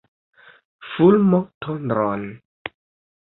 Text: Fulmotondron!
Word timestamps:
Fulmotondron! 0.91 2.23